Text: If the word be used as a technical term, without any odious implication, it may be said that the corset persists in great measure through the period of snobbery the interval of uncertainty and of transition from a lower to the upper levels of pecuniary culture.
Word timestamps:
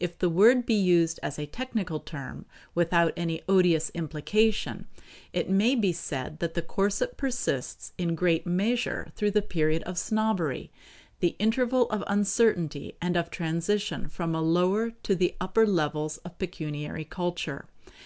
If 0.00 0.18
the 0.18 0.30
word 0.30 0.64
be 0.64 0.72
used 0.72 1.20
as 1.22 1.38
a 1.38 1.44
technical 1.44 2.00
term, 2.00 2.46
without 2.74 3.12
any 3.18 3.42
odious 3.50 3.90
implication, 3.90 4.86
it 5.34 5.50
may 5.50 5.74
be 5.74 5.92
said 5.92 6.38
that 6.38 6.54
the 6.54 6.62
corset 6.62 7.18
persists 7.18 7.92
in 7.98 8.14
great 8.14 8.46
measure 8.46 9.08
through 9.14 9.32
the 9.32 9.42
period 9.42 9.82
of 9.82 9.98
snobbery 9.98 10.70
the 11.20 11.36
interval 11.38 11.86
of 11.90 12.02
uncertainty 12.06 12.96
and 13.02 13.14
of 13.14 13.28
transition 13.30 14.08
from 14.08 14.34
a 14.34 14.40
lower 14.40 14.92
to 15.02 15.14
the 15.14 15.36
upper 15.38 15.66
levels 15.66 16.16
of 16.24 16.38
pecuniary 16.38 17.04
culture. 17.04 17.66